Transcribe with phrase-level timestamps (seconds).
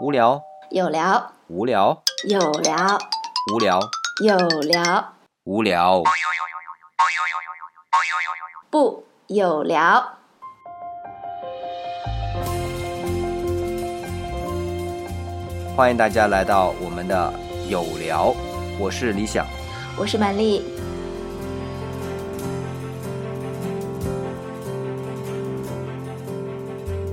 [0.00, 2.98] 无聊，有聊，无聊，有聊，
[3.52, 3.80] 无聊，
[4.24, 5.12] 有聊，
[5.44, 6.02] 无聊。
[8.70, 10.02] 不有聊。
[15.76, 17.30] 欢迎大家来到我们的
[17.68, 18.34] 有聊，
[18.78, 19.44] 我是李想。
[19.98, 20.64] 我是满丽，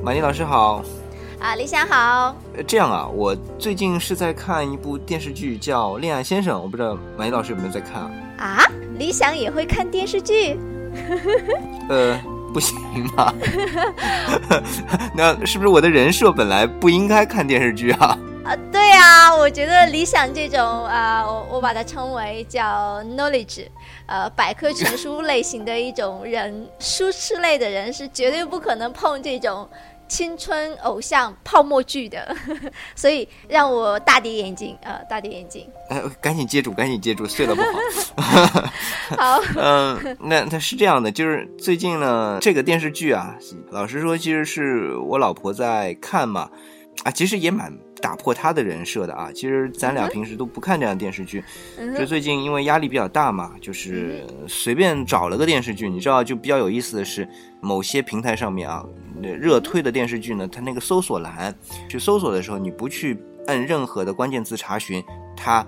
[0.01, 0.81] 马丽老师好。
[1.39, 2.35] 啊，李想好。
[2.55, 8.11] 呃，这样啊，我最近是在看一部电视剧，叫《恋爱先生》，我不知道马妮老师有没有在看啊？
[8.39, 8.65] 啊，
[8.97, 10.57] 理想也会看电视剧？
[11.89, 12.19] 呃，
[12.53, 12.75] 不行
[13.15, 13.33] 吧？
[15.13, 18.17] 那是不是我的人设本来不应该看电视剧啊？
[18.43, 23.67] 啊，对啊，我觉得理想这种啊，我我把它称为叫 knowledge，
[24.07, 29.67] 呃，百科全书类型的一种人，书痴类的人是绝对不可能碰这种
[30.07, 32.35] 青春偶像泡沫剧的，
[32.95, 35.69] 所以让我大跌眼镜，呃，大跌眼镜。
[35.89, 37.67] 哎，赶紧接住，赶紧接住，碎了不好。
[39.17, 43.35] 好， 嗯，那那是这样的，就是最近呢，这个电视剧啊，
[43.71, 46.49] 老实说，其实是我老婆在看嘛，
[47.03, 49.29] 啊，其实也蛮打破他的人设的啊。
[49.33, 51.43] 其实咱俩平时都不看这样的电视剧，
[51.97, 55.89] 就最近因为压力比较大嘛，就是随便找了个电视剧。
[55.89, 57.27] 你知道，就比较有意思的是，
[57.61, 58.85] 某些平台上面啊，
[59.21, 61.53] 热推的电视剧呢，它那个搜索栏
[61.89, 63.17] 去搜索的时候，你不去
[63.47, 65.03] 按任何的关键字查询，
[65.35, 65.65] 它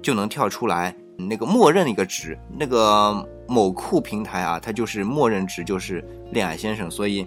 [0.00, 7.26] 就能跳出来那个默认一个值，那个某酷平台啊，它就是默认值就是恋爱先生，所以。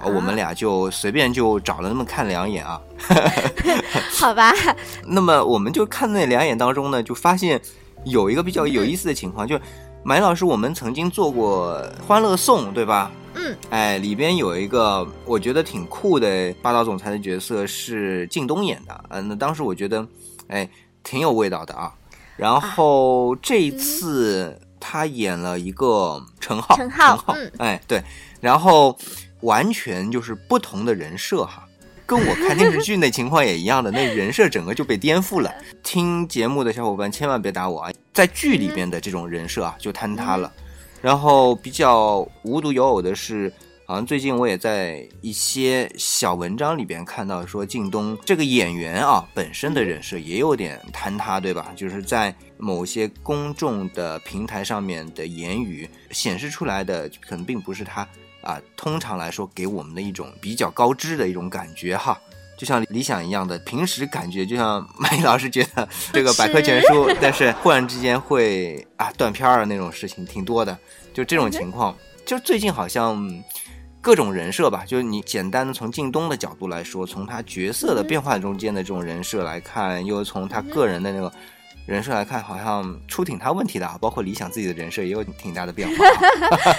[0.00, 2.80] 呃我们俩就随便就找了那么看两眼啊，
[4.12, 4.52] 好吧，
[5.06, 7.60] 那么我们就看那两眼当中呢，就发现
[8.04, 9.62] 有一个比较有意思的情况，就是
[10.02, 13.10] 马老师，我们曾经做过《欢乐颂》，对吧？
[13.34, 20.06] 嗯，哎，里边有一个我觉得挺酷的霸道总裁的角色是靳东演的，嗯，那当时我觉得，
[20.48, 20.68] 哎，
[21.02, 21.92] 挺有味道的啊。
[22.36, 27.52] 然后这一次他演了一个陈浩，陈浩嗯。
[27.58, 28.02] 哎，对，
[28.40, 28.96] 然后
[29.46, 31.66] 完全就是不同的人设哈。
[32.04, 35.52] 跟我看电视剧那情况也一样的，那人设整个就被颠覆了。
[35.82, 37.92] 听节目的小伙伴千万别打我啊！
[38.12, 40.52] 在剧里边的这种人设啊，就坍塌了。
[41.02, 43.52] 然后比较无独有偶的是，
[43.86, 51.72] 好像最近我也在一些小文章里边看到说，靳东这个演员啊本身的人设也有点坍塌，对吧？
[51.74, 58.06] 就是在某些公众的平台上面的言语显示出来的，可能并不是他
[58.46, 62.16] 啊，通常来说给我们的一种比较高知的一种感觉哈。
[62.56, 70.78] 就像理想一样的，平时感觉就像 麦老师觉得这个百科全书，但是忽然之间会啊断片儿啊那种事情挺多的，
[71.12, 73.44] 就这种情况，就最近好像
[74.00, 81.30] 各种人设吧，就是你简单的从靳东的角度来说，从他角色的变化中间的这种人设来看，又从他个人的那个
[81.86, 86.04] 人设来看，好像出挺大问题的啊，包括理想自己的人设也有挺大的变化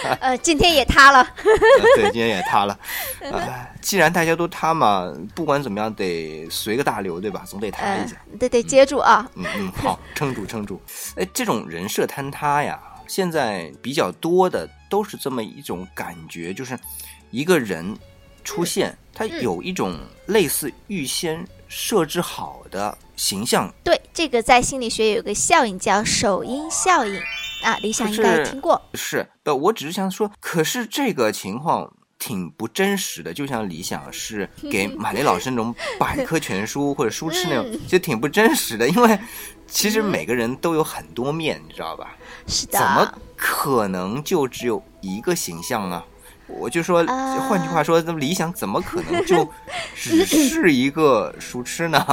[0.09, 0.17] 啊。
[0.19, 1.19] 呃，今天也塌了。
[1.21, 2.77] 呃 对，今天也塌了。
[3.21, 7.43] 呃，既然大家都塌嘛，不管怎么样得随个大流，对吧？
[7.47, 9.29] 总得塌一嗯下。，得得接住啊。
[9.35, 10.81] 嗯嗯，好，撑住撑住。
[11.15, 16.77] 哎，这种人设坍塌呀，现在比较多的都是这么一种感觉，就是
[17.31, 17.97] 一个人
[18.43, 27.19] 出现，他有一种类似预先设置好的形象，对，这个在心理学有个效应叫首因效应
[27.63, 28.81] 啊，理想应该听过。
[28.93, 29.53] 是不？
[29.53, 31.91] 我只是想说，可是这个情况。
[32.19, 38.89] 挺不真实的，就像理想是 给马雷老师那种百科全书或者书 痴那种，嗯其实挺不真实的。
[38.89, 39.19] 因为
[39.67, 42.17] 其实每个人都有很多面，你知道吧？
[42.47, 42.79] 是的。
[42.79, 46.03] 怎么可能就只有一个形象呢？
[46.47, 49.47] 我就说，啊换句话说，那么理想怎么可能就
[49.93, 52.03] 只是一个书痴呢？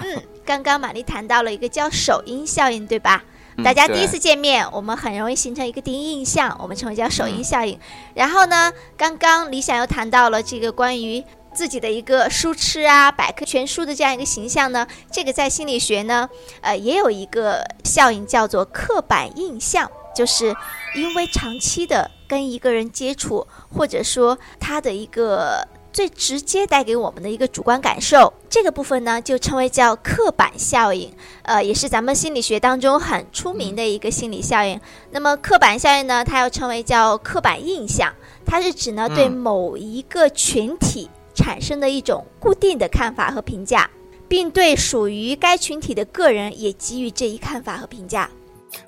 [0.00, 3.24] 嗯，刚刚玛丽谈到了一个叫首因效应，对吧？
[3.56, 7.78] 嗯大家第一次见面，我们很容易形成一个第一印象，我们称为叫首因嗯效应。
[8.14, 16.28] 然后呢，刚刚李想又谈到了这个关于自己的一个书痴啊、百科全书的这样一个形象呢，这个在心理学呢，
[16.62, 20.52] 呃，也有一个效应叫做刻板印象，就是
[20.96, 25.64] 因为长期的跟一个人接触，或者说他的一个
[25.94, 31.08] 最直接带给我们的一个主观感受，这个部分呢就称为叫刻板效应，
[31.42, 34.80] 呃，也是咱们心理学当中很出名的一个心理效应。
[35.12, 38.12] 那么刻板效应呢，它又称为叫刻板印象，
[38.44, 43.88] 它是指呢嗯对某一个群体产生的一种固定的看法和评价，
[44.26, 48.28] 并对属于该群体的个人也给予这一看法和评价。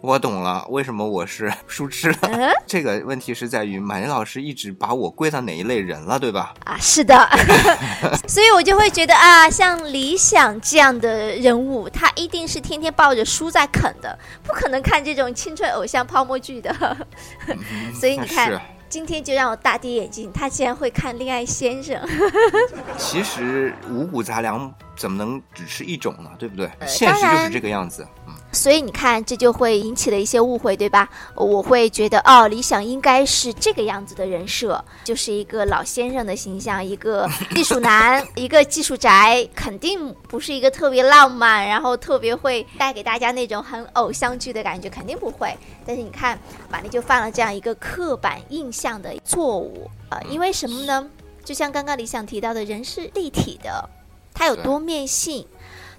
[0.00, 2.18] 我懂了，为什么我是 书痴了？
[2.22, 6.54] 嗯 这个问题是在于马林老师一直把我归到哪一类人了，对吧？
[6.64, 7.16] 啊，是的，
[8.28, 16.74] 所以我就会觉得啊，像理想这样的人物，他一定是天天抱着书在啃的，不可能看这种青春偶像泡沫剧的。
[17.98, 21.96] 所以你看是，今天就让我大跌眼镜，他竟然会看《恋爱先生》。
[22.96, 26.30] 其实五谷杂粮怎么能只吃一种呢？
[26.38, 26.66] 对不对？
[26.78, 28.06] 呃现实就是这个样子。
[28.28, 31.08] 嗯，所以你看，这就会引起了一些误会，对吧？
[31.34, 45.54] 我会觉得，哦，理想应该是这个样子的人设，就是一个老先生的形象，一个 技术男，一个技术宅，肯定不是一个特别浪漫，然后特别会带给大家那种很偶像剧的感觉，肯定不会。
[45.84, 46.38] 但是你看，
[46.70, 51.06] 玛丽就犯了这样一个刻板印象的错误，呃，因为什么呢？
[51.44, 53.88] 就像刚刚理想提到的，人是立体的，
[54.32, 55.46] 它有多面性。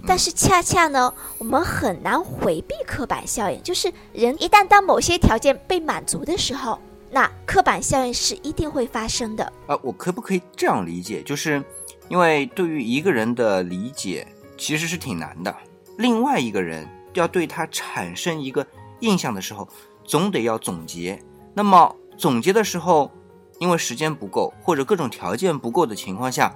[0.06, 6.78] 但是恰恰呢，我们很难回避刻板效应，就是人一旦当某些条件被满足的时候，
[7.10, 9.44] 那刻板效应是一定会发生的。
[9.66, 11.22] 啊，我可不可以这样理解？
[11.22, 11.62] 就是
[12.08, 15.54] 因为对于一个人的理解其实是挺难的，
[15.96, 18.66] 另外一个人要对他产生一个
[19.00, 19.68] 印象的时候，
[20.04, 21.20] 总得要总结。
[21.54, 23.10] 那么总结的时候，
[23.58, 26.54] 因为时间不够或者各种条件不够的情况下，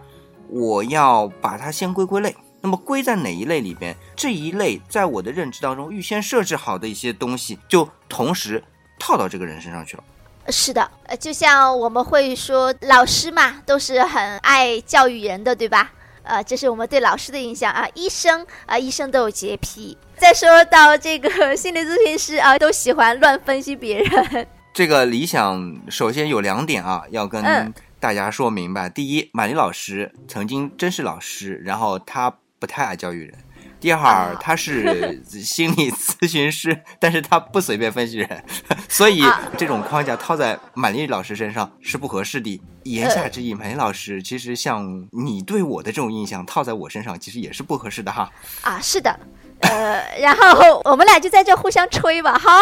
[0.49, 2.35] 我要把它先归归类。
[2.63, 3.95] 那么归在哪一类里边？
[4.17, 8.63] 这一类在我的认知当中预先设置好的一些东西，就同时
[8.99, 10.05] 套到这个人身上去了。
[10.49, 15.93] 是的，呃，就像我们会说，老师嘛，都是很爱教育人的，对吧？
[16.25, 17.87] 呃，这是我们对老师的印象啊。
[17.95, 19.97] 医生啊、医生都有洁癖。
[20.17, 24.47] 再说到这个心理咨询师啊，都喜欢乱分析别人。
[24.73, 28.89] 这个理想首先有两点啊，要跟嗯大家说明白。
[28.89, 32.33] 第一，马丽老师曾经真是老师，然后他
[32.63, 33.35] 不太爱教育人。
[33.81, 38.45] 第二啊，他是心理咨询师， 但是他不随便分析人，
[38.89, 42.63] 所以啊这种框架套在满丽老师身上是不合适的。
[42.85, 48.31] 言下之呃意，满丽老师其实像你对我的这种印象套在我身上，其实也是不合适的哈。
[48.61, 49.19] 啊，是的，
[49.63, 52.61] 呃，然后我们俩就在这互相吹吧，哈。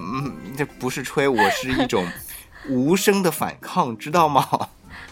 [0.00, 2.06] 嗯，这不是吹，我是一种
[2.68, 4.46] 无声的反抗，知道吗？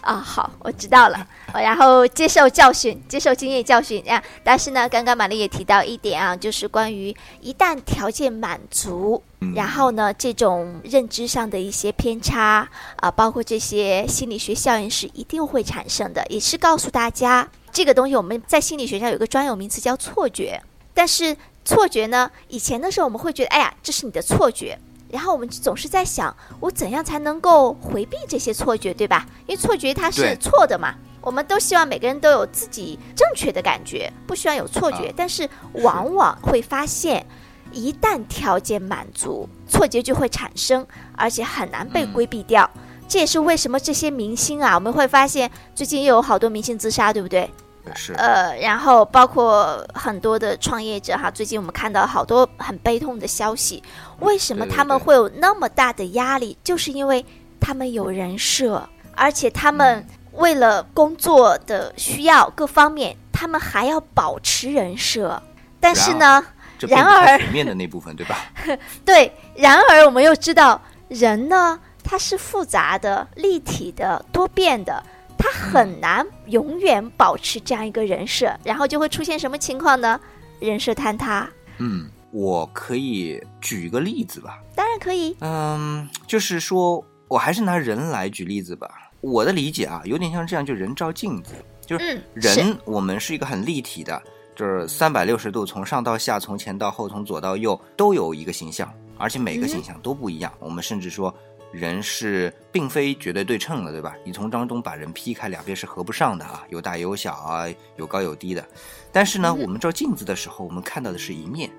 [0.05, 1.27] 啊，好，我知道了。
[1.51, 4.21] 呃 然后接受教训，接受经验教训啊。
[4.43, 9.21] 但是呢，刚刚玛丽也提到一点啊，就是关于一旦条件满足，
[9.55, 20.61] 然后呢，这种认知上的一些偏差啊，包括这些心理学效应是一定会产生的，也是告诉大家这个东西我们在心理学上有个专有名词叫错觉。
[20.93, 24.77] 但是错觉呢，以前的时候我们会觉得，哎呀，这是你的错觉。
[25.15, 29.25] 然后我们总是在想，我怎样才能够回避这些错觉，对吧？
[29.47, 30.93] 因为错觉它是错的嘛。
[31.21, 35.07] 我们都希望每个人都有自己正确的感觉，不希望有错觉。
[35.07, 37.25] 啊但是往往会发现，
[37.71, 40.85] 一旦条件满足，错觉就会产生，
[41.15, 42.69] 而且很难被嗯规避掉。
[43.07, 47.49] 这也是为什么这些明星啊，我们会发现最近又有好多明星自杀，对不对？
[47.93, 53.83] 是，呃，然后包括很多的创业者哈，最近我们看到好多很悲痛的消息。
[54.19, 56.57] 为什么他们会有那么大的压力？
[56.63, 57.25] 就是因为
[57.59, 65.41] 他们有人设，而且他们嗯为了工作的需要各方面，他们还要保持人设。
[65.79, 66.43] 但是呢，
[66.79, 68.37] 然而面的那部分，对吧？
[69.05, 75.03] 对，然而我们又知道，人呢，他是复杂的、立体的、多变的，
[75.37, 80.19] 他很难永远保持这样一个人设，然后就会出现什么情况呢？
[80.59, 81.47] 人设坍塌。
[81.77, 84.61] 嗯，我可以举一个例子吧。
[84.75, 89.09] 当然可以，嗯，就是说我还是拿人来举例子吧。
[89.21, 91.53] 我的理解啊，有点像这样，就人照镜子，
[91.85, 94.21] 就是人，我们是一个很立体的，
[94.53, 100.51] 就是三百六十度，从上到下，从前到后，从左到右，都有一个形象，而且每个嗯形象都不一样。
[100.59, 101.33] 我们甚至说，
[101.71, 104.13] 人是并非绝对对称的，对吧？
[104.25, 107.65] 你从当中把人劈开，两边是合不上的啊，有大有小啊，
[107.95, 108.67] 有高有低的。
[109.09, 111.71] 但是呢，嗯我们照镜子的时候，我们看到的是一面。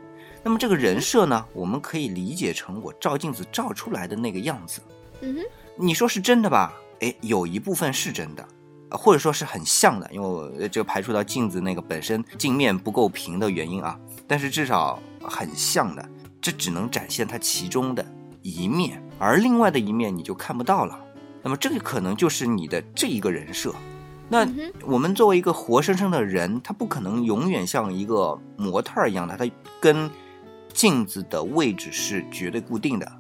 [0.47, 4.81] 那么这个人设呢，我们可以理解成我照镜子照出来的那个样子。
[5.21, 5.41] 嗯哼，
[5.75, 6.73] 你说是真的吧？
[7.01, 8.47] 哎，有一部分是真的，
[8.91, 13.99] 呃或者说是很像的，因为这个排除到镜子那个本身镜面不够平的原因啊，
[14.29, 16.09] 但是至少很像的，
[16.41, 18.07] 这只能展现它其中的
[18.41, 20.97] 一面，而另外的一面你就看不到了。
[21.43, 23.75] 那么这个可能就是你的这一个人设。
[24.29, 24.47] 那
[24.83, 29.45] 我们作为一个活生生的人，他不可能永远像一个模特儿一样的，他
[29.81, 30.09] 跟
[30.77, 33.11] 镜子的位置是绝对固定的、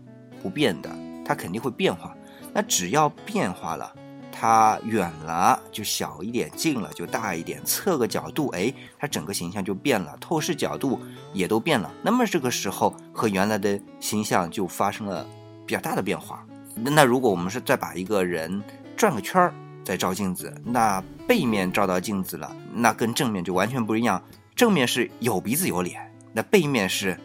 [0.42, 0.94] 不变的，
[1.24, 2.14] 它肯定会变化。
[2.52, 3.90] 那只要变化了，
[4.30, 11.00] 它远了就小一点，近了就大一点，侧个角度，哎，它整个形象就变了，透视角度
[11.32, 11.90] 也都变了。
[12.02, 15.26] 那么这个时候和原来的形象就发生了
[15.64, 16.46] 比较大的变化。
[16.74, 18.62] 那如果我们是再把一个人
[18.98, 24.22] 转个圈儿再照镜子，那背面照到镜子了，那跟正面就完全不一样。
[24.54, 27.18] 正面是有鼻子有脸，那背面是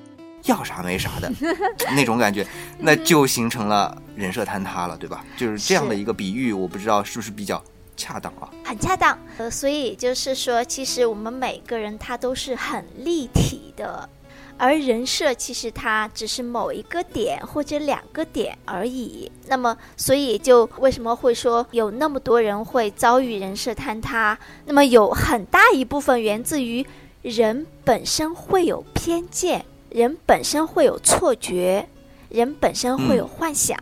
[0.46, 1.32] 要啥没啥的
[1.96, 2.46] 那种感觉，
[2.78, 5.26] 那就形成了人设坍塌了，对吧？
[5.38, 7.62] 就是这样的一个比喻，我不知道是不是比较
[7.96, 8.50] 恰当啊？
[8.64, 9.18] 很恰当。
[9.38, 14.10] 呃，所以就是说，其实我们每个人他都是很立体的。
[14.58, 19.32] 而人设其实它只是某一个点或者两个点而已。
[19.48, 24.38] 那么，所以就为什么会说有那么多人会遭遇人设坍塌？
[24.66, 26.86] 那么有很大一部分源自于
[27.24, 31.88] 人本身会有偏见，人本身会有错觉，
[32.30, 33.78] 人本身会有幻想。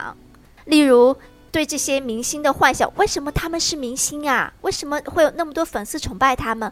[0.66, 1.16] 例如，
[1.51, 4.54] 对这些明星的幻想，为什么他们是明星啊？
[4.62, 6.72] 为什么会有那么多粉丝崇拜他们？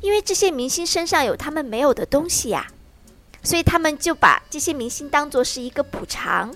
[0.00, 2.66] 因为这些明星身上有他们没有的东西呀。
[3.42, 6.50] 所以他们就把这些明星当做是一个补偿，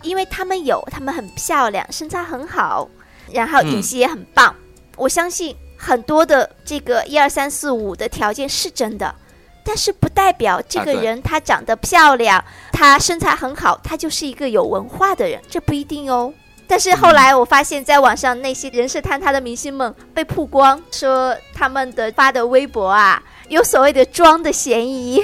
[0.00, 2.88] 因为他们有，他们很漂亮，身材很好，
[3.30, 4.54] 然后演戏也很棒。
[4.96, 9.14] 我相信很多的这个一二三四五的条件是真的，
[9.64, 12.42] 但是不代表这个人他长得漂亮，
[12.72, 16.32] 他身材很好，他就是一个有文化的人，这不一定哦。
[16.66, 25.22] 但是后来我发现，在网上那些人设坍塌的明星们被曝光，说他们的发的微博啊，有所谓的装的嫌疑。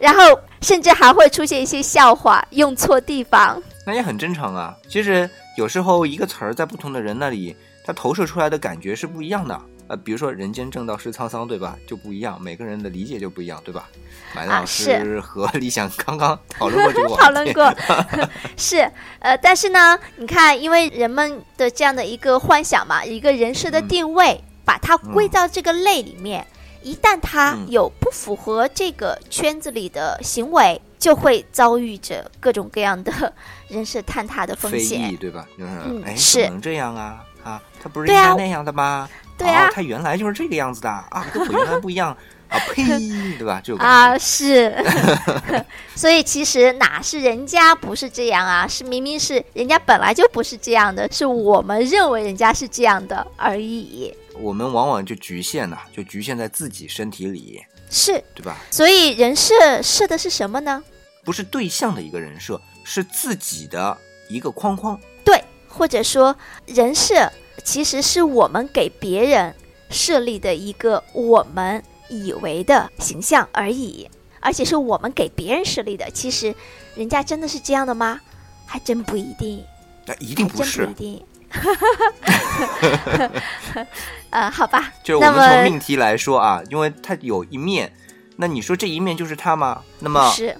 [0.00, 0.22] 然后
[0.62, 4.74] 甚至还会出现一些笑话，用错地方，那也很正常啊。
[4.88, 9.60] 其实有时候一个词儿在不同的人那里，它投射出来的感觉是不一样的。
[9.90, 11.76] 呃，比如说“人间正道是沧桑”，对吧？
[11.84, 13.88] 就不一样，每个人的理解就不一样，对吧？
[14.36, 17.74] 马老师和李想刚刚 讨论过这个，讨论过，
[18.56, 26.46] 是呃，但是呢，你看，因为人们的这样的一个幻想嘛，一个人设的定位，把它归到这个类里面。
[26.82, 33.12] 一旦他有不符合这个圈子里的行为，就会遭遇着各种各样的
[33.68, 35.46] 人设坍塌的风险，对吧？
[35.58, 35.70] 就是
[36.06, 39.08] 哎，是能这样啊啊，他不是应该那样的吗？
[39.38, 42.16] 对啊，他原来就是这个样子的啊，跟我原来不一样
[42.48, 42.84] 啊，呸，
[43.38, 43.60] 对吧？
[43.64, 44.74] 就 啊是，
[45.96, 48.66] 所以其实哪是人家不是这样啊？
[48.68, 54.14] 是明明是人家本来就不是这样的，是我们认为人家是这样的而已。
[54.38, 58.56] 我们往往就局限了，就局限在自己身体里，是对吧？
[58.70, 60.82] 所以人设设的是什么呢？
[61.24, 63.96] 不是对象的一个人设，是自己的
[64.28, 64.98] 一个框框。
[65.70, 66.36] 对，或者说
[66.66, 67.32] 人设
[67.64, 69.54] 其实是我们给别人
[69.88, 74.08] 设立的一个我们以为的形象而已，
[74.40, 76.10] 而且是我们给别人设立的。
[76.10, 76.54] 其实
[76.94, 78.20] 人家真的是这样的吗？
[78.66, 79.64] 还真不一定。
[80.06, 80.86] 那一定不是。
[80.86, 81.22] 一定。
[84.30, 87.92] 呃，好吧，就是我们从命题来说啊，因为它有一面，
[88.36, 89.82] 那你说这一面就是它吗？
[89.98, 90.56] 那么是，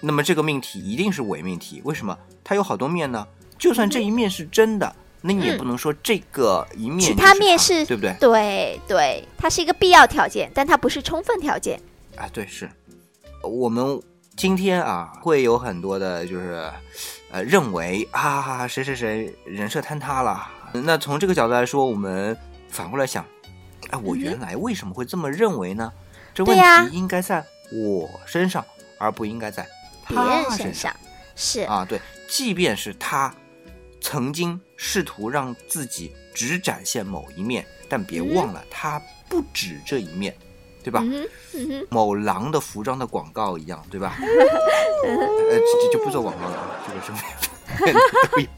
[0.00, 2.16] 那么这个命题一定是伪命题，为什么？
[2.44, 3.26] 它有好多面呢？
[3.58, 8.16] 就算这一面是真的，那你也不能说这个一面，其他面是对不对？
[8.20, 11.80] 对对，它是一个必要条件，但它不是充分条件。
[12.16, 12.70] 啊，对，是
[13.42, 14.00] 我们
[14.36, 16.70] 今天啊会有很多的，就是
[17.30, 20.48] 呃认为啊谁谁谁人设坍塌了。
[20.72, 22.36] 那从这个角度来说，我们。
[22.70, 23.24] 反过来想，
[23.88, 25.90] 哎，我原来为什么会这么认为呢？
[26.34, 28.62] 这问题应该在我身上，
[28.98, 29.66] 而不应该在
[30.04, 30.94] 他身上。
[31.34, 31.98] 是啊，对，
[32.28, 33.34] 即便是他
[34.00, 40.34] 曾经试图让自己只展现某一面，但别忘了，他不止这一面，
[40.82, 41.02] 对吧？
[41.90, 44.16] 某狼的服装的广告一样，对吧？
[45.04, 47.12] 呃，就就不做广告了，这个是。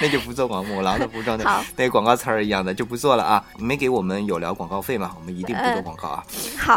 [0.00, 3.42] 那就不做广某狼的服装的那个广告词儿一样的就不做了啊！
[3.58, 5.16] 没给我们有聊广告费嘛？
[5.18, 6.22] 我们一定不做广告啊！
[6.58, 6.76] 好，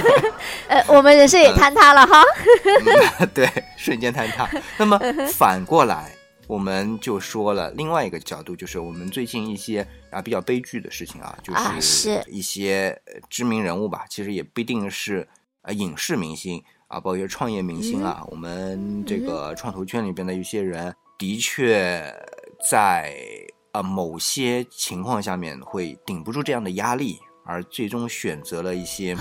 [0.66, 2.24] 呃，我们人设也坍塌了哈。
[3.34, 4.48] 对，瞬间坍塌。
[4.78, 4.98] 那么
[5.30, 6.10] 反过来，
[6.48, 15.28] 我们就说了另外一个角度，就是我们最近一些啊比较悲剧的事情啊，就是一些知名人物吧，其实也不一定是
[15.62, 16.60] 呃影视明星。
[16.88, 22.02] 啊，包括创业明星啊，我们这个创投圈里边的一些人，的确
[22.70, 23.14] 在
[23.72, 29.14] 呃某些情况下面会顶不住这样的压力，而最终选择了一些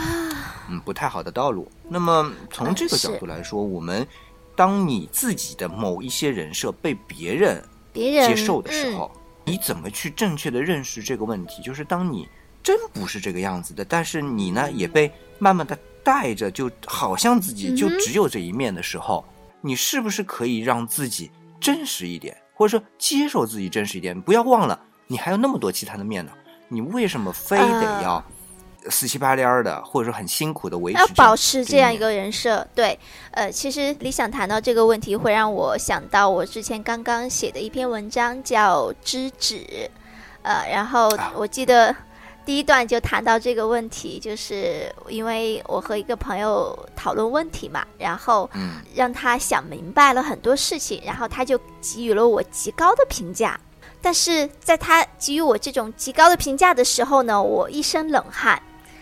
[0.69, 1.69] 嗯不太好的道路。
[1.89, 4.07] 那么从这个角度来说，我们
[4.57, 9.09] 当你自己的某一些人设被别人接受的时候，
[9.45, 11.61] 你怎么去正确的认识这个问题？
[11.61, 12.27] 就是当你
[12.61, 15.09] 真不是这个样子的，但是你呢也被
[15.39, 15.77] 慢慢的。
[16.07, 19.25] 带着就好像自己就只有这一面的时候，
[19.59, 24.21] 你是不是可以让自己真实一点，或者说接受自己真实一点？
[24.21, 26.31] 不要忘了，你还有那么多其他的面呢，
[26.69, 28.23] 你为什么非得要
[28.89, 30.99] 死乞白赖的，或者说很辛苦的维持？
[30.99, 32.97] 要保持这样一个人设，对，
[33.31, 39.57] 呃，其实李想谈到这个问题，会让我想到我之前刚刚写的一篇文章，叫《知止》，
[40.43, 41.95] 呃，然后我记得。
[42.45, 48.49] 第一段就谈到这个问题，就是因为我和一个朋友讨论问题嘛，然后
[48.95, 53.59] 让他想明白了很多事情，然后他就给予了我极高的评价。
[54.01, 58.57] 但是在他给予我这种极高的评价的时候呢，我一身冷汗。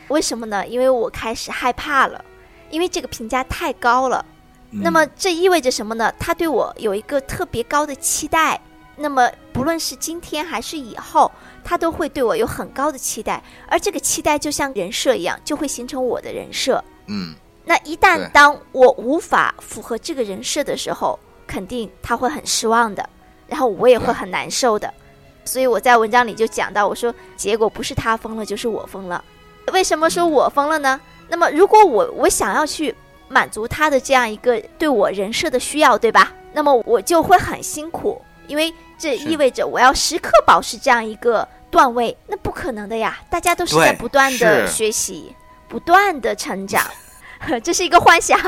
[0.07, 0.65] 为什么呢？
[0.67, 2.23] 因为我开始害怕了，
[2.69, 4.25] 因为这个评价太高了。
[4.71, 6.13] 那么这意味着什么呢？
[6.19, 8.59] 他对我有一个特别高的期待。
[8.97, 11.31] 那么不论是今天还是以后。
[11.67, 16.83] 他都会对我有很高的期待，而这个期待就像人设一样，就会形成我的人设。
[17.07, 17.33] 嗯，
[17.63, 23.09] 那一旦当我无法符合这个人设的时候，肯定他会很失望的，
[23.47, 24.93] 然后我也会很难受的。
[25.43, 29.25] 所以我在文章里就讲到，我说结果不是他疯了，就是我疯了。
[29.73, 30.99] 为什么说我疯了呢？
[31.29, 32.93] 那么如果我我想要去
[33.27, 36.31] 满足他的这样一个对我人设的需要，对吧？
[36.53, 41.47] 那么我就会很辛苦，因为这意味着我要时刻保持这样一个。
[41.71, 43.19] 段位那不可能的呀！
[43.29, 45.35] 大家都是在不断的学习，
[45.67, 46.81] 不断的成长，
[47.61, 48.39] 这是一个幻想。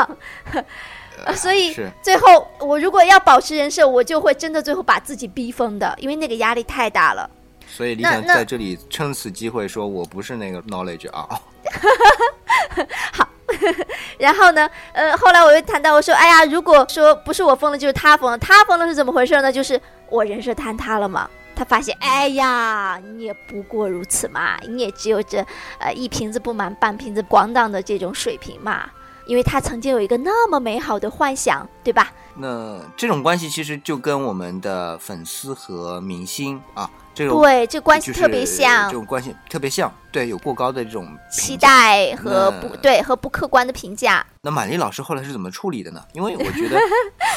[1.36, 7.30] 所以最后我如果要保持人设，我就会真的最后把自己逼疯的，因为那个压力太大了。
[7.68, 11.28] 所以李想在这里趁此机会说，我不是那个 knowledge 啊。
[13.14, 13.28] 好，
[14.18, 14.70] 然后呢？
[14.94, 18.38] 呃，后来我又谈到，我说，哎呀，如果说不是我疯了，就是他疯了。
[18.38, 19.52] 他疯了是怎么回事呢？
[19.52, 21.30] 就是我人设坍塌了嘛。
[21.56, 25.46] 他发现，哎呀，你也不过如此嘛，你也只有这，
[25.80, 28.90] 呃，一瓶子不满半瓶子咣当的这种水平嘛。
[29.26, 32.14] 因为他曾经有一个那么美好的幻想，对吧？
[32.40, 44.24] 那这种关系其实就跟我们的粉丝和明星啊，这种对这关系特别像，这种关系特别像，对，有过高的这种期待和不对和不客观的评价。
[44.44, 46.06] 那满丽老师后来是怎么处理的呢？
[46.14, 46.80] 因为我觉得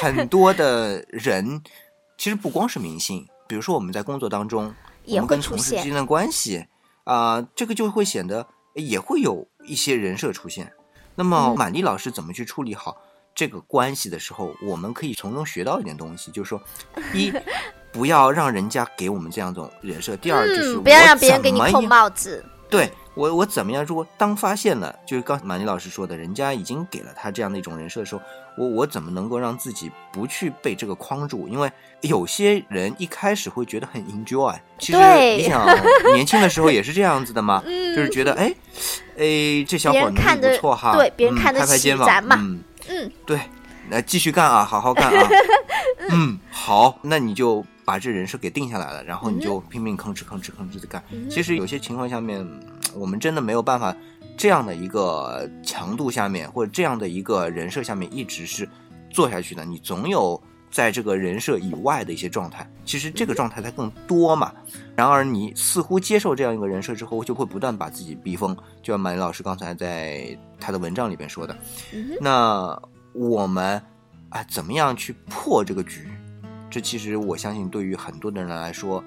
[0.02, 1.62] 很多的人，
[2.18, 3.26] 其实不光是明星。
[3.48, 4.74] 比如说我们在工作当中，
[5.06, 6.66] 我们跟同事之间的关系
[7.04, 10.72] 啊，这个就会显得也会有一些人设出现。
[11.14, 12.96] 那么满丽老师怎么去处理好
[13.34, 16.62] 这个关系的时候，我们可以从中学到一点东西，就是说，
[17.14, 17.32] 一
[17.92, 22.44] 不要让人家给我们这样一种人设；第二就是不要让别人给你扣帽子。
[22.68, 22.90] 对。
[23.14, 23.84] 我我怎么样？
[23.84, 28.22] 如果当发现了，就是刚马尼老师说的，人家已经给了他这样的一种人设的时候，
[28.56, 31.48] 我我怎么能够让自己不去被这个框住？
[31.48, 31.70] 因为
[32.02, 34.98] 有些人一开始会觉得很 enjoy，其实
[35.36, 35.66] 你想
[36.14, 38.54] 年轻的时候也是这样子的嘛，就是觉得哎
[39.18, 42.62] 哎这小伙能力不错哈，对，别人看得起咱嘛，嗯，
[43.26, 43.40] 对，
[43.88, 45.28] 那继续干啊，好好干啊，
[46.10, 51.02] 嗯，好，那你就把这人设给定下来了，然后你就拼命吭哧吭哧吭哧的干。
[51.30, 52.46] 其实有些情况下面。
[52.92, 53.96] 我们真的没有办法，
[54.36, 58.68] 这样的一个强度下面，或者这样的一个人设下面，一直是
[59.12, 59.64] 做下去的。
[59.64, 64.52] 你总有在这个人设以外的一些状态，其实这个状态它更多嘛。
[64.94, 68.56] 然而你似乎接受这样一个人设之后，就会不断把自己逼疯。
[68.82, 71.56] 就像马林老师刚才在他的文章里边说的，
[72.20, 72.80] 那
[73.12, 73.82] 我们
[74.28, 76.08] 啊，怎么样去破这个局？
[76.70, 79.02] 这其实我相信，对于很多的人来说。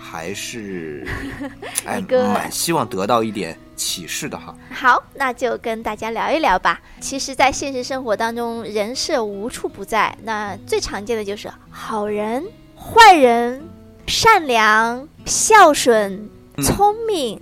[0.00, 1.04] 还是
[1.84, 4.54] 哎，蛮希望得到一点启示的哈。
[4.70, 6.80] 好，那就跟大家聊一聊吧。
[7.00, 10.16] 其实，在现实生活当中，人设无处不在。
[10.22, 12.44] 那最常见的就是好人、
[12.76, 13.60] 坏人、
[14.06, 16.30] 善良、孝顺、
[16.62, 17.40] 聪明。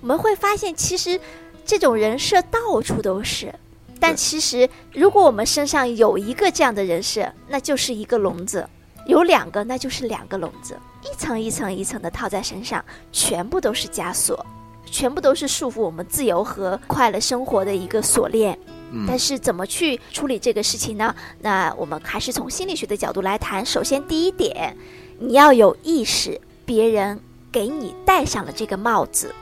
[0.00, 1.20] 我们会发现，其实
[1.64, 3.52] 这种人设到处都是。
[3.98, 8.68] 但其实，如果我们身上有一个这样的人设，那就是一个聋子。
[9.06, 14.44] 有两个，那就是两个笼子，一层一层一层的套在身上，全部都是枷锁，
[14.84, 18.58] 全部都是束缚我们自由和快乐生活的一个锁链。
[19.06, 21.14] 但是怎么去处理这个事情呢？
[21.40, 23.66] 那我们还是从心理学的角度来谈。
[23.66, 24.76] 首先，第一点，
[25.18, 29.34] 你要有意识，别人给你戴上了这个帽子。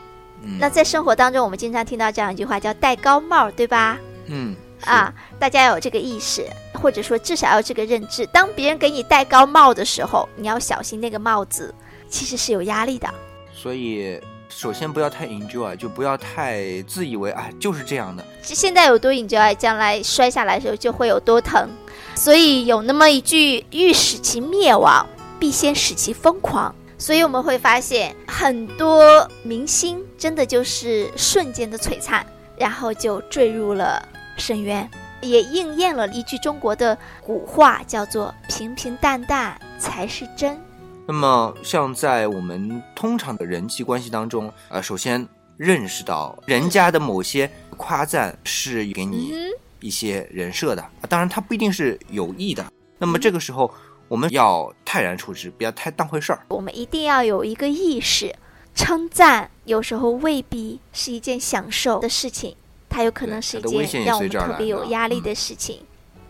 [0.59, 3.99] 那在生活当中，我们经常听到这样一句话，叫戴高帽，对吧？
[4.27, 4.57] 嗯。
[4.85, 8.27] 啊，大家要有这个意识，或者说至少要这个认知。
[8.27, 11.75] 当别人给你戴高帽的时候，你要小心那个帽子
[12.09, 13.09] 其实是有压力的。
[13.53, 18.25] 所以，首先不要太 enjoy，就不要太自以为啊就是这样的。
[18.43, 21.69] 现在有多 enjoy，将来摔下来的时候就会有多疼。
[22.15, 25.07] 所以有那么一句：欲使其灭亡，
[25.39, 26.75] 必先使其疯狂。
[26.99, 32.25] 所以我们会发现，很多明星真的就是瞬间的璀璨，
[32.57, 34.09] 然后就坠入了。
[34.37, 34.91] 深渊
[35.25, 40.59] 也应验了一句中国的古话，叫做“平平淡淡才是真”。
[41.07, 52.65] 那么，像在我们通常的人际关系当中，呃，首先认识到人家的某些夸赞是给你嗯一些人设的，啊当然他不一定是有意的。
[52.97, 53.71] 那么这个时候，
[54.09, 56.41] 我们要泰然处之，不要太当回事儿。
[56.49, 58.35] 我们一定要有一个意识，
[58.75, 62.57] 称赞有时候未必是一件享受的事情，
[62.95, 65.81] 它有可能是一件让我们特别有压力的事情。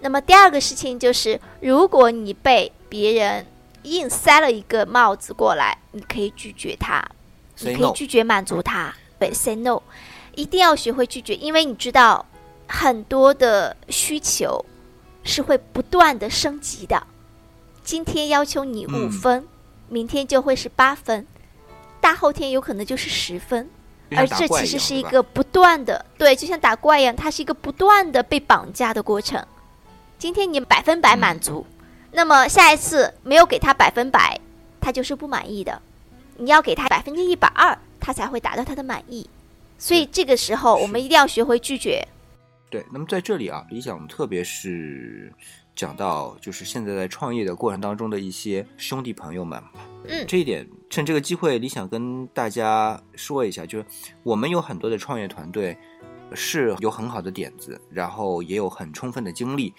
[0.00, 3.46] 那么第二个事情就是，如果你被别人
[3.82, 7.04] 硬塞了一个帽子过来，你可以拒绝他，
[7.60, 9.82] 你可以拒绝满足他，对，say no，
[10.34, 12.24] 一定要学会拒绝，因为你知道
[12.66, 14.64] 很多的需求
[15.22, 17.06] 是会不断的升级的。
[17.82, 19.10] 今天要求你五嗯。
[19.10, 19.46] 分，
[19.90, 21.26] 明天就会是八分，
[22.00, 23.68] 大后天有可能就是十分，
[24.16, 29.44] 而这其实是一个不断的，对，就像打怪一样，它是一个不断的被绑架的过程。
[30.18, 31.66] 今天你百分百满足，
[32.12, 34.40] 那么下一次没有给他百分百，
[34.80, 35.80] 他就是不满意的。
[36.36, 39.28] 你要给他百分之一百二，他才会达到他的满意。
[39.76, 42.06] 所以这个时候，我们一定要学会拒绝。
[42.70, 45.32] 对，那么在这里啊，理想特别是
[45.74, 49.62] 讲到就是现在在创业的过程当中的一些兄弟朋友们，
[50.08, 50.24] 嗯。
[50.28, 53.84] 这一点趁这个机会，理想跟大家说一下，就是
[54.22, 55.76] 我们有很多的创业团队
[56.32, 59.74] 是有很好的点子，然后也有很充分的精力，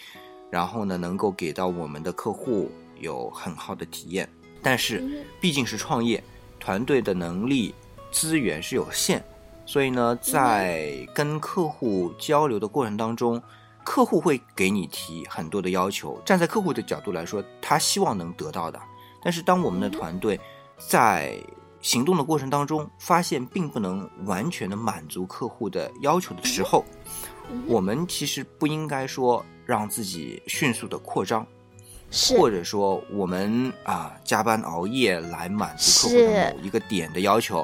[0.49, 4.27] 然后呢能够给到我们的客户有很好的体验，
[4.61, 6.21] 但是嗯毕竟是创业，
[6.59, 7.73] 团队的能力
[8.11, 9.23] 资源是有限，
[9.65, 13.41] 所以呢，在跟客户交流的过程当中，
[13.85, 16.19] 客户会给你提很多的要求。
[16.25, 18.77] 站在客户的角度来说，他希望能得到的。
[19.23, 20.37] 但是当我们的团队
[20.77, 21.37] 在
[21.81, 26.83] 行动的过程当中，发现并不能完全的满足客户的要求的时候，
[27.51, 31.45] 嗯我们其实不应该说让自己迅速的扩张，
[32.09, 37.63] 是或者说我们啊加班熬夜来满足客户的某一个点的要求，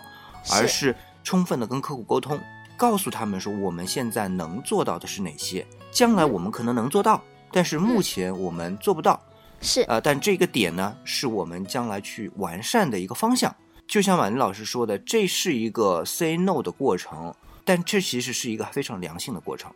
[0.52, 2.40] 而是充分的跟客户沟通，
[2.82, 9.22] 告诉他们说我们现在能做到的是哪些，将来我们可能能做到，但是目前我们做不到。
[9.62, 13.56] 是呃，但这个点呢，是我们将来去完善的一个方向。
[13.88, 17.32] 就像马林老师说的，这是一个 say no 的过程，
[17.64, 19.72] 但这其实是一个非常良性的过程。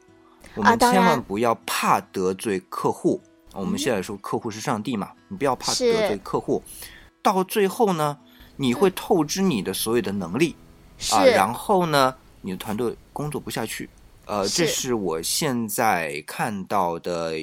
[0.55, 3.21] 我们千万不要怕得罪客户。
[3.53, 6.63] 我们现在说客户是上帝嘛，你不要怕得罪客户。
[7.21, 8.17] 到最后呢，
[8.55, 10.55] 你会透支你的所有的能力
[10.97, 12.15] 是、啊，然后呢，
[12.45, 13.89] 你的团队工作不下去。
[14.27, 17.39] 呃，这是是我现在看到的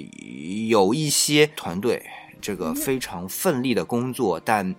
[0.68, 2.00] 有一些团队
[2.40, 4.74] 这个嗯非常奋力的工作，但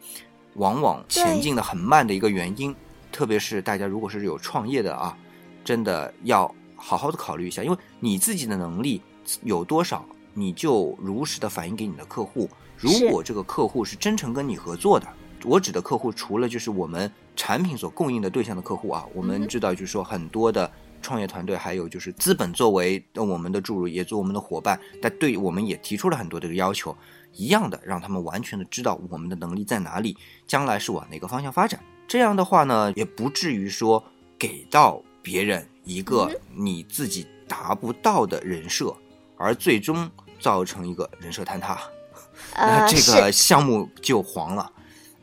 [0.56, 2.74] 往往前进的很慢的一个原因。
[3.12, 5.16] 特别是大家如果是有创业的啊，
[5.64, 9.02] 真的要好好的考虑一下，因为你自己的能力
[9.44, 12.50] 有多少，你就如实的反映给你的客户。
[12.78, 15.08] 如果这个客户是真诚跟你合作的，
[15.44, 26.96] 我指的客户除了就是我们产品所供应的对象的客户啊，我嗯们知道就是说很多的创业团队，还有就是资本作为我们的注入，也做我们的伙伴，但对我们也提出了很多这个要求，
[27.34, 30.15] 一样的让他们完全的知道我们的能力在哪里，
[30.48, 31.80] 将来是往哪个方向发展。
[32.08, 34.04] 这样的话呢，也不至于说
[34.38, 38.96] 给到别人一个你自己达不到的人设，
[39.38, 41.80] 而最终造成一个人设坍塌。
[42.56, 44.72] 那呃这个项目就黄了，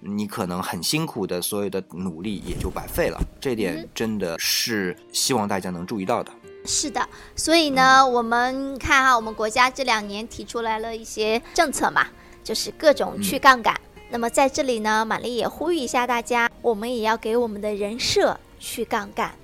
[0.01, 3.21] 你可能很辛苦的所有的努力也就白费了。
[3.41, 6.33] 这点真的是希望大家能注意到的。
[6.67, 12.07] 是的，所以呢，我们看哈，我们国家这两年提出来了一些政策嘛，
[12.45, 13.75] 就是各种去杠杆。
[14.11, 19.35] 那么在这里呢，玛丽也呼吁一下大家，我们也要给我们的人设去杠杆。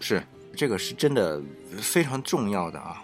[0.00, 0.22] 是，
[0.54, 1.40] 这个是真的
[1.78, 3.02] 非常重要的啊。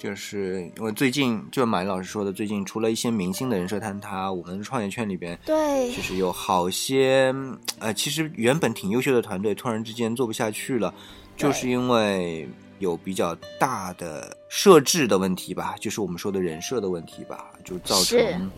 [0.00, 5.92] 就是因为最近，就马云老师说的，最近除了一些明星的人设坍塌，我们创业圈里边对。
[5.92, 7.34] 其，实有好些
[7.78, 10.94] 呃，其实原本挺优秀的团队，突然之间做不下去了，
[11.36, 18.50] 就是因为有比较大的设置的问题吧，就是我们说的人设的问题吧，就造成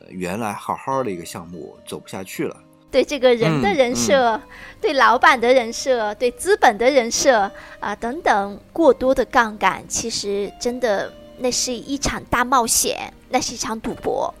[0.00, 2.56] 呃原来好好的一个项目走不下去了。
[2.90, 4.40] 对这个人的嗯人设，
[4.80, 14.34] 对老板的人设，对资本的人设啊、等等，过多的杠杆，其实真的那是一场大冒险，那是一场赌博，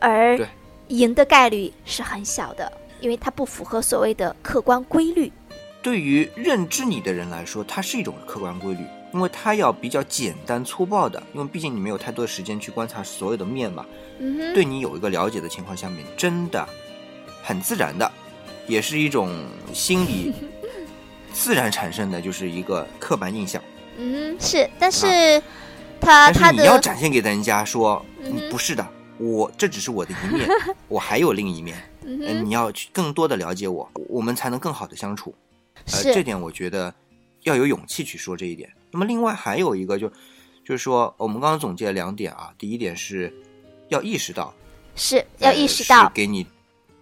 [0.00, 0.38] 而
[0.88, 5.32] 赢的概率是很小的，因为它不符合所谓的客观规律。
[5.80, 13.86] 对于认知你的人来说，它是一种客观规律，因为它要比较简单粗暴的，因为毕竟你没有太多的时间去观察所有的面嘛。
[14.18, 16.68] 嗯，对你有一个了解的情况下面，真的
[17.42, 18.10] 很自然的，
[18.66, 19.30] 也是一种
[19.72, 20.32] 心理
[21.32, 23.62] 自然产生的，就是一个刻板印象。
[23.98, 25.06] 嗯，是，但是
[26.00, 28.04] 他他但是你要展现给人家说，
[28.50, 28.86] 不是的，
[29.18, 30.48] 我这只是我的一面，
[30.88, 35.34] 我还有另一面， 呃，嗯哼，你要去更多的了解我，我们才能更好的相处。
[35.74, 36.92] 呃，是这点我觉得
[37.42, 38.70] 要有勇气去说这一点。
[38.90, 40.08] 那么另外还有一个就
[40.64, 43.32] 就是说，我们刚刚总结了两点啊，第一点是
[43.88, 44.54] 要意识到，
[44.94, 46.46] 是呃要意识到是，给你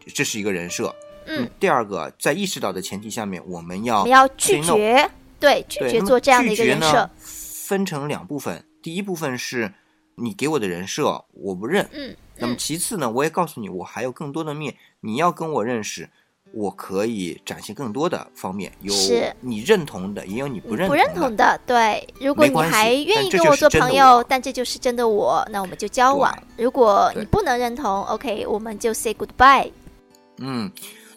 [0.06, 0.94] 这是一个人设。
[1.26, 5.08] 嗯，第二个，在意识到的前提下面，我们要要拒绝，
[5.38, 9.72] 对，拒绝做这样的一个人设，分成两部分，第一部分是
[10.16, 16.08] 你给我的人设我不认，嗯，那么其次呢，我也告诉你我还有更多的面，你要跟我认识，
[16.52, 19.32] 我可以展现更多的方面，有是。
[19.40, 22.08] 你认同的，也有你不认不认同同的，对。
[22.18, 26.36] 如果你还愿意跟我做朋友我，但这就是真的我，那我们就交往。
[26.56, 29.70] 如果你不能认同，OK，我们就 say goodbye。
[30.40, 30.70] 嗯，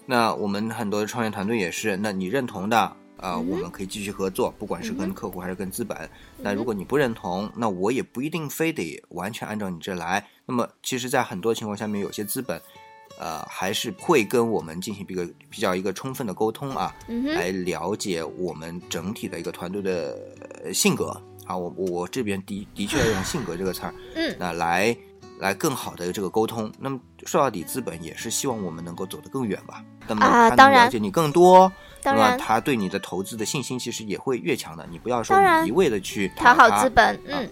[0.05, 5.97] 那我们很多的创业团队也是，那你认同的啊、我们可以继续合作，不管是嗯跟客户还是跟资本。
[6.37, 10.27] 那如果你不认同，那我也不一定非得完全按照你这来。
[10.45, 12.61] 那么，其实，在很多情况下面，有些资本，
[13.17, 20.19] 呃，还是会跟我们进行一个比较一个充分的沟通啊，嗯，来了解我们整体的一个团队的
[20.65, 21.55] 呃性格啊。
[21.55, 24.93] 我我这边的的确要用性格这个词儿，嗯，那来
[25.43, 26.71] 来更好的这个沟通。
[26.79, 29.83] 那么说到底，资本也是希望我们能够走得更远吧。
[30.07, 31.69] 那么他啊当然能了解你更多，
[32.01, 34.87] 当然那么他对你的投资的信心其实也会越强的。
[34.89, 37.49] 你不要说你一味的去讨好资本，嗯，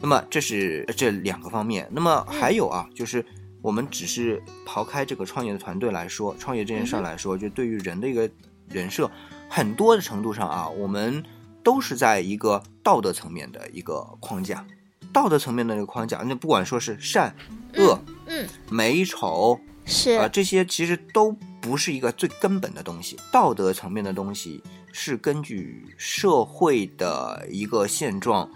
[0.00, 1.88] 那么这是这两个方面。
[1.92, 3.24] 那么还有啊，就是
[3.62, 8.28] 我们只是抛开这个创业的团队来说，创业这件事儿来说，就对于人的一个
[8.68, 9.08] 人设，
[9.48, 11.22] 很多的程度上啊，我们
[11.62, 14.66] 都是在一个道德层面的一个框架。
[15.12, 17.34] 道德层面的那个框架，那不管说是善、
[17.76, 23.18] 恶、嗯，美丑是啊、这些其实都不是一个最根本的东西。
[23.30, 28.48] 道德层面的东西是根据社会的一个现状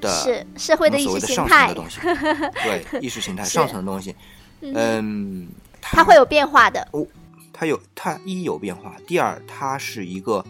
[0.00, 2.00] 的是社会的 意识形态的上层的，东西，
[2.62, 4.14] 对意识形态上层的东西，
[4.60, 5.48] 嗯，嗯，
[5.80, 7.06] 它会有变化的，哦
[7.52, 10.44] 它有它一有变化，第二它是一个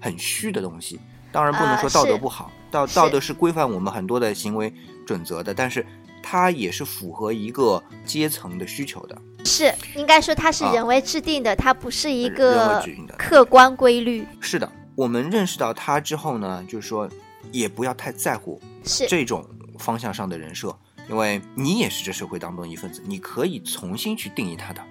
[0.00, 1.00] 很虚的东西。
[1.32, 4.72] 当然不能啊说道德不好，道是道德是规范我们很多的行为
[5.06, 5.84] 准则的，但是
[6.22, 12.84] 它也是符合一个阶层的需求的，是应该说它是啊人为制定的，它不是一个。
[13.16, 17.08] 客观规律，是的，我们认识到它之后呢，就是说
[17.50, 19.44] 也不要太在乎是这种
[19.78, 20.76] 方向上的人设，
[21.08, 24.82] 因为你也是这社会当中的一份子，你可以重新去定义它的，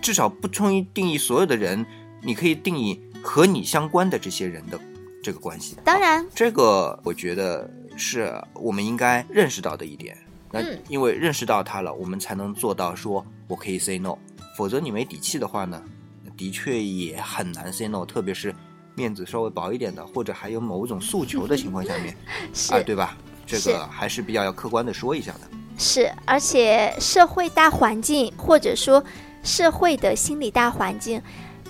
[0.00, 1.84] 至少不重新定义所有的人，
[2.22, 4.78] 你可以定义和你相关的这些人的
[5.22, 5.76] 这个关系。
[5.84, 10.16] 当然，这个我觉得是我们应该认识到的一点。
[10.52, 14.16] 那嗯因为认识到它了，我们才能做到说我可以 say no，
[14.56, 15.82] 否则你没底气的话呢，
[16.36, 18.54] 的确也很难 say no，特别是
[18.94, 22.16] 面子稍微薄一点的，或者还有某种诉求的情况下面
[22.70, 23.16] 啊，对吧？
[23.44, 25.40] 这个还是比较要客观的说一下的。
[25.78, 29.04] 是，而且社会大环境或者说
[29.42, 31.20] 社会的心理大环境，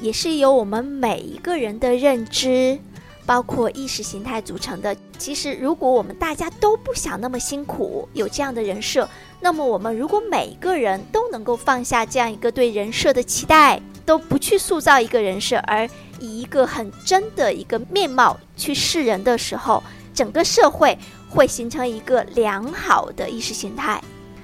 [0.01, 2.79] 也是由我们每一个人的认知，
[3.27, 4.97] 包括意识形态组成的。
[5.19, 9.09] 其实，如果我们大家都不想那么辛苦，有这样的人设，
[9.41, 15.89] 那么我们如果每一个人都能够放下这样一个对人设的期待，都不去塑造一个人设，而
[16.21, 19.83] 以一个很真的一个面貌去示人的时候，
[20.15, 20.97] 整个社会
[21.29, 24.01] 会形成一个良好的意识形态。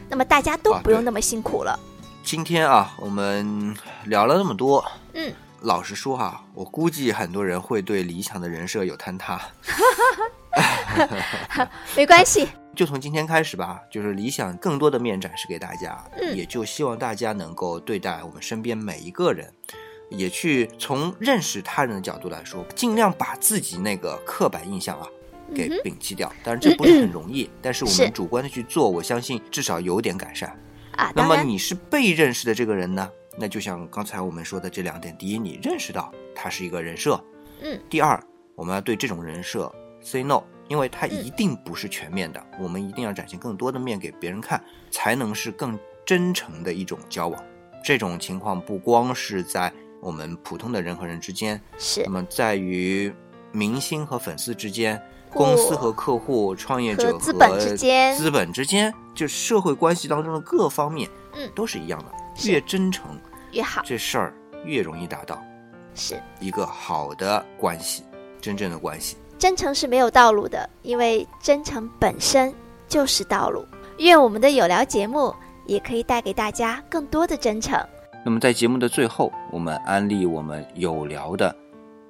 [0.08, 1.78] 那么大家都不用那么辛苦了。
[2.24, 3.74] 今天啊，我们
[4.06, 9.40] 聊了那么多，嗯，老实说哈、我估计很多人会对理想的人设有坍塌。
[11.96, 19.50] 没关系， 就从今天开始吧，就是理想更多的面展示给大家，嗯也就希望大家能够对待我们身边每一个人，
[20.10, 25.06] 也去从认识他人的角度来说，尽量把自己那个刻板印象啊
[25.54, 26.30] 给摒弃掉。
[26.42, 30.54] 当然这不是很容易，但是我们主观的去做，我相信至少有点改善。
[30.96, 33.08] 啊，那么你是被认识的这个人呢？
[33.36, 37.18] 那就像刚才我们说的这两点：第一，你认识到他是一个人设；
[37.62, 38.22] 嗯，第二，
[38.54, 47.42] 我们要对这种人设 say no，因为它嗯一定不是全面的，我们一定要展现更多的面给别人看，才能是更真诚的一种交往。
[47.84, 53.12] 这种情况不光是在我们普通的人和人之间，是那么在于
[53.50, 55.00] 明星和粉丝之间。
[55.34, 62.12] 公司和客户、创业者和资本之间资本之间，就社会关系当中的各方面，嗯都是一样的。
[62.34, 63.18] 是越真诚，
[63.52, 65.42] 越好，这事儿越容易达到
[65.94, 68.02] 是一个好的关系，
[68.40, 69.16] 真正的关系。
[69.38, 72.54] 真诚是没有道路的，因为真诚本身
[72.86, 73.66] 就是道路。
[73.98, 75.34] 愿我们的有聊节目
[75.66, 77.78] 也可以带给大家更多的真诚。
[78.24, 81.54] 那么在节目的最后，我们安利我们有聊的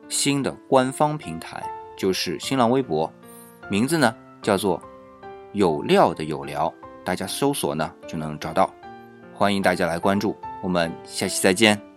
[0.09, 1.63] 新的官方平台，
[1.97, 3.11] 就是新浪微博，
[3.71, 4.81] 名字呢叫做
[5.53, 8.71] 有料的有聊，大家搜索呢就能找到。
[9.35, 10.37] 欢迎大家来关注。
[10.63, 11.92] 我们下期再见。